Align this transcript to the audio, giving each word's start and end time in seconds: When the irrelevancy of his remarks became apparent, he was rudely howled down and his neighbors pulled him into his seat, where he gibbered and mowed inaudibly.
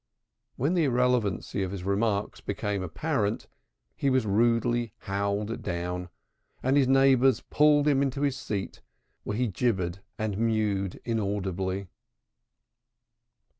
When 0.55 0.73
the 0.73 0.85
irrelevancy 0.85 1.61
of 1.61 1.69
his 1.69 1.83
remarks 1.83 2.41
became 2.41 2.81
apparent, 2.81 3.45
he 3.95 4.09
was 4.09 4.25
rudely 4.25 4.93
howled 5.01 5.61
down 5.61 6.09
and 6.63 6.75
his 6.75 6.87
neighbors 6.87 7.41
pulled 7.51 7.87
him 7.87 8.01
into 8.01 8.21
his 8.23 8.35
seat, 8.35 8.81
where 9.23 9.37
he 9.37 9.47
gibbered 9.47 9.99
and 10.17 10.39
mowed 10.39 10.99
inaudibly. 11.05 11.85